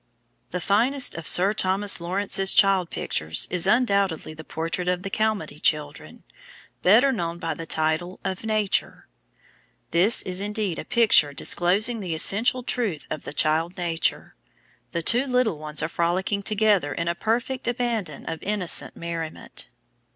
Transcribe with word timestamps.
The 0.49 0.59
finest 0.59 1.13
of 1.13 1.27
Sir 1.27 1.53
Thomas 1.53 2.01
Lawrence's 2.01 2.55
child 2.55 2.89
pictures 2.89 3.47
is 3.51 3.67
undoubtedly 3.67 4.33
the 4.33 4.43
portrait 4.43 4.87
of 4.87 5.03
the 5.03 5.11
Calmady 5.11 5.61
children, 5.61 6.23
better 6.81 7.11
known 7.11 7.37
by 7.37 7.53
the 7.53 7.67
title 7.67 8.19
of 8.23 8.43
"Nature." 8.43 9.07
This 9.91 10.23
is 10.23 10.41
indeed 10.41 10.79
a 10.79 10.85
picture 10.85 11.33
disclosing 11.33 11.99
the 11.99 12.15
essential 12.15 12.63
truth 12.63 13.05
of 13.11 13.25
the 13.25 13.33
child 13.33 13.77
nature; 13.77 14.33
the 14.91 15.03
two 15.03 15.27
little 15.27 15.59
ones 15.59 15.83
are 15.83 15.87
frolicking 15.87 16.41
together 16.41 16.93
in 16.95 17.07
a 17.07 17.13
perfect 17.13 17.67
abandon 17.67 18.25
of 18.27 18.41
innocent 18.41 18.95
merriment. 18.97 19.67